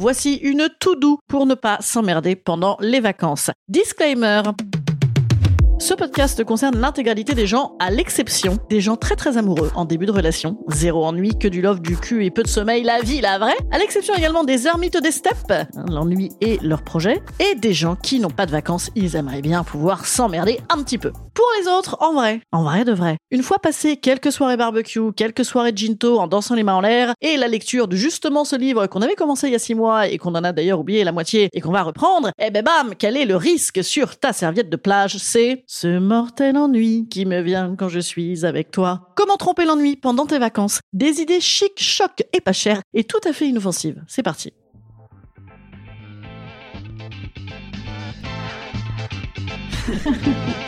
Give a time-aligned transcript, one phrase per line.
[0.00, 3.50] Voici une tout doux pour ne pas s'emmerder pendant les vacances.
[3.66, 4.42] Disclaimer.
[5.80, 10.06] Ce podcast concerne l'intégralité des gens, à l'exception des gens très très amoureux en début
[10.06, 10.56] de relation.
[10.68, 13.56] Zéro ennui, que du love, du cul et peu de sommeil, la vie, la vraie.
[13.72, 15.52] À l'exception également des ermites des steppes,
[15.88, 17.20] l'ennui et leur projet.
[17.40, 20.98] Et des gens qui n'ont pas de vacances, ils aimeraient bien pouvoir s'emmerder un petit
[20.98, 21.10] peu.
[21.38, 23.16] Pour les autres, en vrai, en vrai de vrai.
[23.30, 27.14] Une fois passé quelques soirées barbecue, quelques soirées ginto en dansant les mains en l'air,
[27.20, 30.08] et la lecture de justement ce livre qu'on avait commencé il y a six mois
[30.08, 32.94] et qu'on en a d'ailleurs oublié la moitié et qu'on va reprendre, eh ben bam,
[32.98, 35.16] quel est le risque sur ta serviette de plage?
[35.18, 39.12] C'est ce mortel ennui qui me vient quand je suis avec toi.
[39.14, 40.80] Comment tromper l'ennui pendant tes vacances?
[40.92, 44.02] Des idées chic, choc et pas chères et tout à fait inoffensives.
[44.08, 44.52] C'est parti.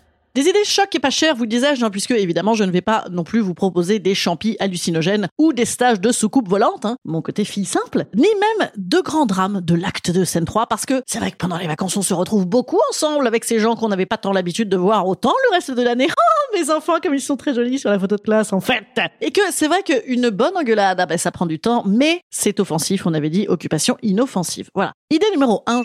[0.33, 3.03] Des idées chocs et pas chères, vous disais-je, hein, puisque évidemment je ne vais pas
[3.11, 7.21] non plus vous proposer des champis hallucinogènes ou des stages de soucoupe volante, hein, mon
[7.21, 11.03] côté fille simple, ni même de grands drames de l'acte de scène 3, parce que
[11.05, 13.89] c'est vrai que pendant les vacances on se retrouve beaucoup ensemble avec ces gens qu'on
[13.89, 16.07] n'avait pas tant l'habitude de voir autant le reste de l'année.
[16.53, 18.83] Oh, mes enfants, comme ils sont très jolis sur la photo de classe, en fait.
[19.21, 22.59] Et que c'est vrai qu'une bonne engueulade, ah ben, ça prend du temps, mais c'est
[22.59, 24.69] offensif, on avait dit occupation inoffensive.
[24.75, 24.93] Voilà.
[25.09, 25.81] Idée numéro 1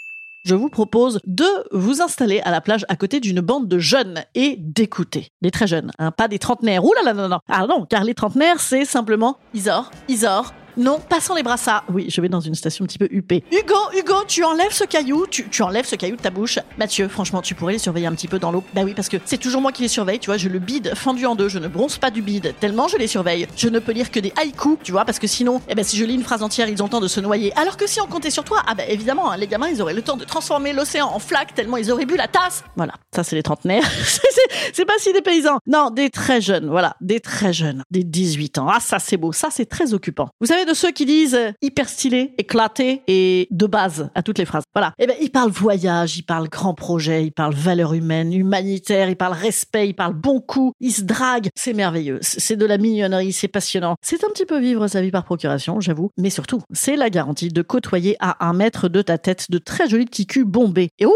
[0.47, 4.23] je vous propose de vous installer à la plage à côté d'une bande de jeunes
[4.37, 5.33] et d'écouter.
[5.43, 6.85] Des très jeunes, hein, pas des trentenaires.
[6.85, 7.41] Ouh là là, non, non.
[7.49, 11.85] Ah non, car les trentenaires, c'est simplement Isor, Isor, non, passons les brassards.
[11.93, 13.45] Oui, je vais dans une station un petit peu huppée.
[13.51, 16.59] Hugo, Hugo, tu enlèves ce caillou, tu, tu enlèves ce caillou de ta bouche.
[16.79, 18.63] Mathieu, franchement, tu pourrais les surveiller un petit peu dans l'eau.
[18.75, 20.95] Bah oui, parce que c'est toujours moi qui les surveille, tu vois, je le bide
[20.95, 23.47] fendu en deux, je ne bronze pas du bide, tellement je les surveille.
[23.57, 25.97] Je ne peux lire que des haïkus, tu vois, parce que sinon, eh ben, si
[25.97, 27.53] je lis une phrase entière, ils ont le temps de se noyer.
[27.57, 29.95] Alors que si on comptait sur toi, ah bah évidemment, hein, les gamins, ils auraient
[29.95, 32.65] le temps de transformer l'océan en flaque tellement ils auraient bu la tasse.
[32.77, 33.83] Voilà, ça c'est les trentenaires.
[34.73, 35.59] c'est pas si des paysans.
[35.67, 38.69] Non, des très jeunes, voilà, des très jeunes, des 18 ans.
[38.71, 40.29] Ah, ça c'est beau, ça c'est très occupant.
[40.41, 44.45] Vous savez, de ceux qui disent hyper stylé, éclaté et de base à toutes les
[44.45, 44.65] phrases.
[44.75, 44.93] Voilà.
[44.99, 49.17] Eh ben, il parle voyage, il parle grand projet, il parle valeur humaine, humanitaire, il
[49.17, 51.49] parle respect, il parle bon coup, il se drague.
[51.55, 52.19] C'est merveilleux.
[52.21, 53.97] C'est de la mignonnerie, c'est passionnant.
[54.03, 56.11] C'est un petit peu vivre sa vie par procuration, j'avoue.
[56.19, 59.89] Mais surtout, c'est la garantie de côtoyer à un mètre de ta tête de très
[59.89, 60.91] jolis petits culs bombés.
[60.99, 61.13] Et oh,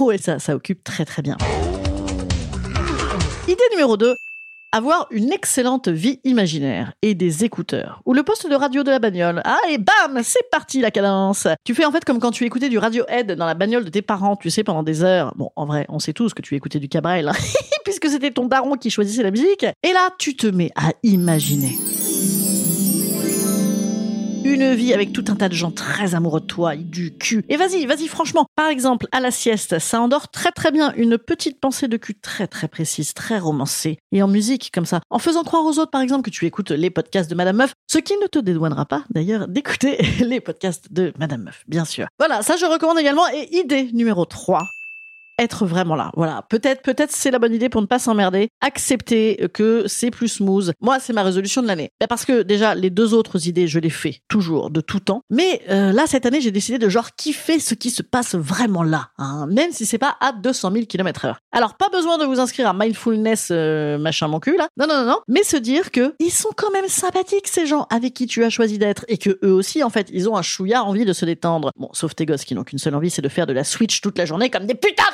[0.00, 1.36] oh, et ça, ça occupe très très bien.
[3.46, 4.14] Idée numéro 2,
[4.72, 8.98] avoir une excellente vie imaginaire et des écouteurs ou le poste de radio de la
[8.98, 9.40] bagnole.
[9.44, 11.46] Ah et bam, c'est parti la cadence.
[11.64, 14.02] Tu fais en fait comme quand tu écoutais du Radiohead dans la bagnole de tes
[14.02, 15.32] parents, tu sais pendant des heures.
[15.36, 17.32] Bon, en vrai, on sait tous que tu écoutais du Cabrel hein,
[17.84, 19.64] puisque c'était ton daron qui choisissait la musique.
[19.82, 21.76] Et là, tu te mets à imaginer
[24.48, 27.44] une vie avec tout un tas de gens très amoureux de toi, du cul.
[27.48, 31.18] Et vas-y, vas-y, franchement, par exemple, à la sieste, ça endort très très bien une
[31.18, 35.18] petite pensée de cul très très précise, très romancée, et en musique comme ça, en
[35.18, 37.98] faisant croire aux autres, par exemple, que tu écoutes les podcasts de Madame Meuf, ce
[37.98, 42.06] qui ne te dédouanera pas d'ailleurs d'écouter les podcasts de Madame Meuf, bien sûr.
[42.18, 43.28] Voilà, ça je recommande également.
[43.34, 44.66] Et idée numéro 3,
[45.38, 46.10] être vraiment là.
[46.16, 46.44] Voilà.
[46.48, 48.48] Peut-être, peut-être c'est la bonne idée pour ne pas s'emmerder.
[48.60, 50.72] Accepter que c'est plus smooth.
[50.80, 51.90] Moi, c'est ma résolution de l'année.
[52.00, 55.22] Ben, parce que déjà, les deux autres idées, je les fais toujours, de tout temps.
[55.30, 58.82] Mais euh, là, cette année, j'ai décidé de genre kiffer ce qui se passe vraiment
[58.82, 59.08] là.
[59.18, 61.40] Hein, même si c'est pas à 200 000 km heure.
[61.52, 64.68] Alors, pas besoin de vous inscrire à mindfulness euh, machin mon cul là.
[64.76, 65.20] Non, non, non, non.
[65.28, 68.50] Mais se dire que ils sont quand même sympathiques ces gens avec qui tu as
[68.50, 71.24] choisi d'être et que eux aussi, en fait, ils ont un chouïa envie de se
[71.24, 71.70] détendre.
[71.76, 74.00] Bon, sauf tes gosses qui n'ont qu'une seule envie, c'est de faire de la Switch
[74.00, 75.04] toute la journée comme des putains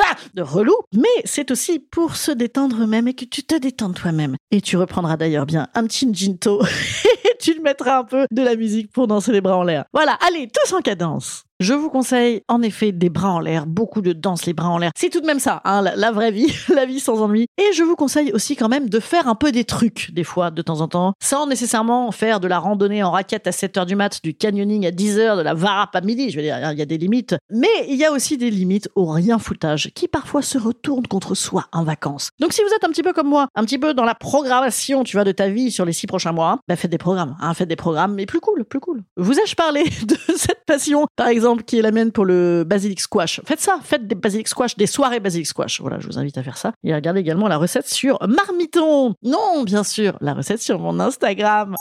[0.00, 3.94] ah, de relou, mais c'est aussi pour se détendre eux-mêmes et que tu te détendes
[3.94, 4.36] toi-même.
[4.50, 6.62] Et tu reprendras d'ailleurs bien un petit ginto
[7.24, 9.84] et tu le mettras un peu de la musique pour danser les bras en l'air.
[9.92, 11.44] Voilà, allez, tous en cadence.
[11.62, 14.78] Je vous conseille en effet des bras en l'air, beaucoup de danse les bras en
[14.78, 14.90] l'air.
[14.96, 17.46] C'est tout de même ça, hein, la, vraie vie, la vie sans ennui.
[17.56, 20.50] Et je vous conseille aussi quand même de faire un peu des trucs des fois,
[20.50, 23.94] de temps en temps, sans nécessairement faire de la randonnée en raquette à 7h du
[23.94, 26.30] mat, du canyoning à 10h, de la varap à midi.
[26.30, 27.36] Je veux dire, il y a des limites.
[27.48, 31.36] Mais il y a aussi des limites au rien foutage qui parfois se retournent contre
[31.36, 32.30] soi en vacances.
[32.40, 35.04] Donc si vous êtes un petit peu comme moi, un petit peu dans la programmation,
[35.04, 37.54] tu vois, de ta vie sur les six prochains mois, bah faites des programmes, hein,
[37.54, 39.04] faites des programmes, mais plus cool, plus cool.
[39.16, 43.00] Vous ai-je parlé de cette passion, par exemple, qui est la mienne pour le basilic
[43.00, 43.40] squash.
[43.44, 45.80] Faites ça, faites des basilic squash, des soirées basilic squash.
[45.80, 46.72] Voilà, je vous invite à faire ça.
[46.82, 49.14] Et regardez également la recette sur Marmiton.
[49.22, 51.74] Non, bien sûr, la recette sur mon Instagram.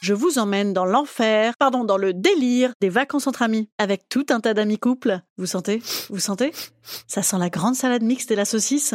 [0.00, 4.26] Je vous emmène dans l'enfer, pardon, dans le délire des vacances entre amis, avec tout
[4.30, 5.20] un tas d'amis couples.
[5.36, 5.82] Vous sentez?
[6.10, 6.52] Vous sentez?
[7.08, 8.94] Ça sent la grande salade mixte et la saucisse?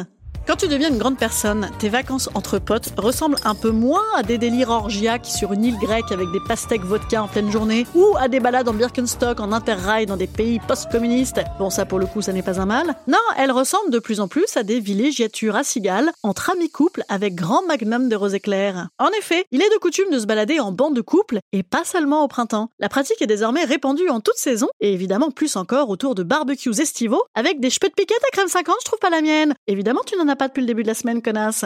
[0.52, 4.22] Quand tu deviens une grande personne, tes vacances entre potes ressemblent un peu moins à
[4.22, 8.18] des délires orgiaques sur une île grecque avec des pastèques vodka en pleine journée ou
[8.20, 11.40] à des balades en Birkenstock en interrail dans des pays post-communistes.
[11.58, 12.98] Bon, ça pour le coup, ça n'est pas un mal.
[13.08, 17.06] Non, elles ressemblent de plus en plus à des villégiatures à cigales entre amis couples
[17.08, 18.90] avec grand magnum de rose éclair.
[19.00, 21.86] En effet, il est de coutume de se balader en bande de couples et pas
[21.86, 22.72] seulement au printemps.
[22.78, 26.82] La pratique est désormais répandue en toute saison et évidemment plus encore autour de barbecues
[26.82, 29.54] estivaux avec des cheveux de piquette à crème 50, je trouve pas la mienne.
[29.68, 31.66] Évidemment, tu n'en pas depuis le début de la semaine, connasse.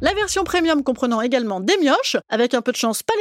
[0.00, 3.14] La version premium comprenant également des mioches, avec un peu de chance pas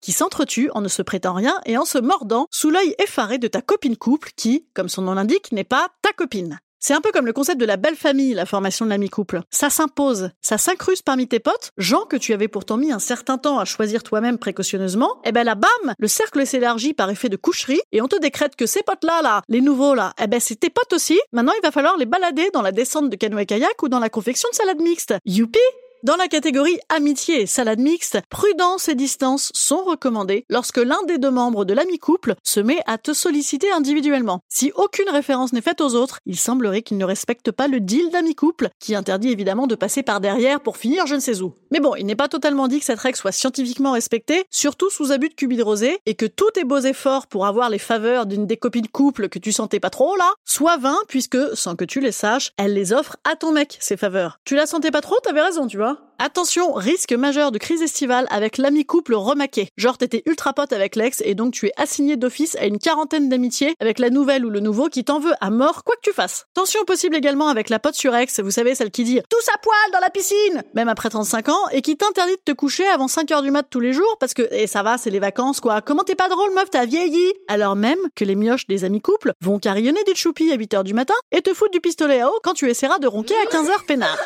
[0.00, 3.48] qui s'entretuent en ne se prêtant rien et en se mordant sous l'œil effaré de
[3.48, 6.58] ta copine couple qui, comme son nom l'indique, n'est pas ta copine.
[6.84, 9.42] C'est un peu comme le concept de la belle famille, la formation de l'ami couple.
[9.50, 13.38] Ça s'impose, ça s'incruste parmi tes potes, gens que tu avais pourtant mis un certain
[13.38, 17.36] temps à choisir toi-même précautionneusement, et ben là, bam, le cercle s'élargit par effet de
[17.36, 20.56] coucherie, et on te décrète que ces potes-là, là, les nouveaux là, eh ben c'est
[20.56, 23.88] tes potes aussi, maintenant il va falloir les balader dans la descente de canoë-kayak ou
[23.88, 25.14] dans la confection de salade mixte.
[25.24, 25.60] Youpi
[26.02, 31.18] dans la catégorie amitié et salade mixte, prudence et distance sont recommandées lorsque l'un des
[31.18, 34.40] deux membres de l'ami couple se met à te solliciter individuellement.
[34.48, 38.10] Si aucune référence n'est faite aux autres, il semblerait qu'il ne respecte pas le deal
[38.10, 41.54] d'ami couple, qui interdit évidemment de passer par derrière pour finir je ne sais où.
[41.70, 45.12] Mais bon, il n'est pas totalement dit que cette règle soit scientifiquement respectée, surtout sous
[45.12, 48.46] abus de cubide rosé, et que tous tes beaux efforts pour avoir les faveurs d'une
[48.46, 52.00] des copines couple que tu sentais pas trop là, soient vains puisque, sans que tu
[52.00, 54.38] les saches, elle les offre à ton mec, ces faveurs.
[54.44, 55.91] Tu la sentais pas trop, t'avais raison, tu vois.
[56.24, 59.70] Attention, risque majeur de crise estivale avec l'ami couple remaqué.
[59.76, 63.28] Genre t'étais ultra pote avec l'ex et donc tu es assigné d'office à une quarantaine
[63.28, 66.12] d'amitiés avec la nouvelle ou le nouveau qui t'en veut à mort quoi que tu
[66.12, 66.46] fasses.
[66.54, 69.58] Tension possible également avec la pote sur ex, vous savez celle qui dit tous à
[69.58, 73.08] poil dans la piscine, même après 35 ans, et qui t'interdit de te coucher avant
[73.08, 75.58] 5 heures du mat tous les jours parce que, et ça va, c'est les vacances
[75.58, 75.80] quoi.
[75.80, 79.32] Comment t'es pas drôle meuf, t'as vieilli Alors même que les mioches des amis couples
[79.40, 82.28] vont carillonner des choupis à 8 heures du matin et te foutre du pistolet à
[82.28, 84.18] eau quand tu essaieras de ronquer à 15 heures peinard.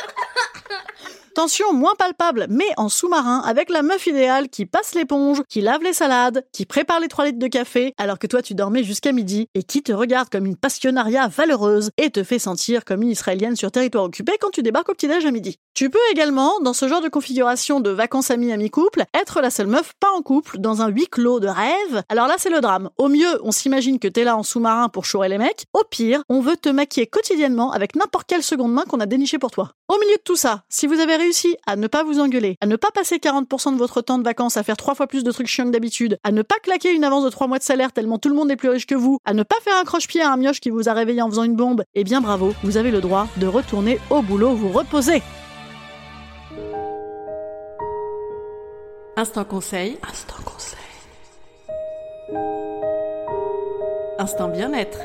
[1.37, 5.83] Tension moins palpable, mais en sous-marin, avec la meuf idéale qui passe l'éponge, qui lave
[5.83, 9.13] les salades, qui prépare les 3 litres de café, alors que toi tu dormais jusqu'à
[9.13, 13.11] midi, et qui te regarde comme une passionnariat valeureuse et te fait sentir comme une
[13.11, 15.59] israélienne sur territoire occupé quand tu débarques au petit-déj à midi.
[15.77, 19.51] Tu peux également, dans ce genre de configuration de vacances amis amis couple, être la
[19.51, 22.03] seule meuf pas en couple dans un huis clos de rêve.
[22.09, 22.89] Alors là, c'est le drame.
[22.97, 25.67] Au mieux, on s'imagine que t'es là en sous-marin pour chourer les mecs.
[25.75, 29.39] Au pire, on veut te maquiller quotidiennement avec n'importe quelle seconde main qu'on a déniché
[29.39, 29.73] pour toi.
[29.89, 32.67] Au milieu de tout ça, si vous avez réussi à ne pas vous engueuler, à
[32.67, 35.31] ne pas passer 40% de votre temps de vacances à faire trois fois plus de
[35.31, 37.93] trucs chiants que d'habitude, à ne pas claquer une avance de trois mois de salaire
[37.93, 40.23] tellement tout le monde est plus riche que vous, à ne pas faire un croche-pied
[40.23, 42.79] à un mioche qui vous a réveillé en faisant une bombe, eh bien bravo, vous
[42.79, 45.21] avez le droit de retourner au boulot vous reposer.
[49.19, 49.99] Instant conseil.
[50.07, 50.79] Instant conseil.
[54.19, 54.99] Instant bien-être.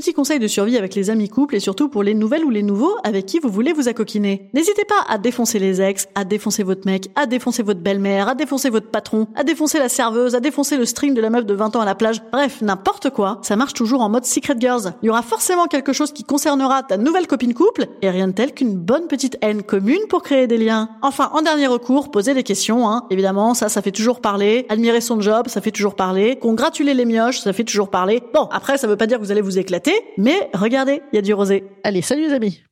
[0.00, 2.62] Petit conseil de survie avec les amis couples et surtout pour les nouvelles ou les
[2.62, 4.48] nouveaux avec qui vous voulez vous accoquiner.
[4.54, 8.34] N'hésitez pas à défoncer les ex, à défoncer votre mec, à défoncer votre belle-mère, à
[8.34, 11.52] défoncer votre patron, à défoncer la serveuse, à défoncer le string de la meuf de
[11.52, 12.22] 20 ans à la plage.
[12.32, 14.94] Bref, n'importe quoi, ça marche toujours en mode Secret Girls.
[15.02, 18.32] Il y aura forcément quelque chose qui concernera ta nouvelle copine couple et rien de
[18.32, 20.88] tel qu'une bonne petite haine commune pour créer des liens.
[21.02, 23.04] Enfin, en dernier recours, posez des questions, hein.
[23.10, 24.64] Évidemment, ça, ça fait toujours parler.
[24.70, 26.36] Admirer son job, ça fait toujours parler.
[26.36, 28.22] Congratuler les mioches, ça fait toujours parler.
[28.32, 31.18] Bon, après, ça veut pas dire que vous allez vous éclater mais regardez, il y
[31.18, 31.64] a du rosé.
[31.84, 32.62] Allez, salut les amis